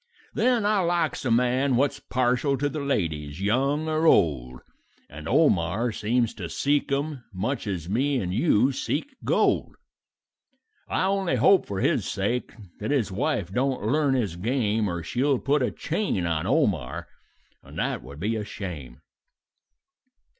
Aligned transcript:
"Then 0.33 0.65
I 0.65 0.79
likes 0.79 1.25
a 1.25 1.29
man 1.29 1.75
what's 1.75 1.99
partial 1.99 2.57
to 2.57 2.67
the 2.67 2.79
ladies, 2.79 3.39
young 3.39 3.87
or 3.87 4.07
old, 4.07 4.61
And 5.11 5.27
Omar 5.27 5.91
seems 5.91 6.33
to 6.33 6.49
seek 6.49 6.91
'em 6.91 7.23
much 7.31 7.67
as 7.67 7.87
me 7.87 8.17
and 8.19 8.33
you 8.33 8.71
seek 8.71 9.15
gold; 9.23 9.75
I 10.89 11.03
only 11.03 11.35
hope 11.35 11.67
for 11.67 11.81
his 11.81 12.03
sake 12.09 12.51
that 12.79 12.89
his 12.89 13.11
wife 13.11 13.51
don't 13.53 13.83
learn 13.85 14.15
his 14.15 14.37
game 14.37 14.89
Or 14.89 15.03
she'll 15.03 15.37
put 15.37 15.61
a 15.61 15.69
chain 15.69 16.25
on 16.25 16.47
Omar, 16.47 17.07
and 17.61 17.77
that 17.77 18.01
would 18.01 18.19
be 18.19 18.35
a 18.35 18.43
shame. 18.43 19.01